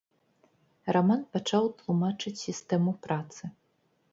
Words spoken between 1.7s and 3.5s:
тлумачыць сістэму працы.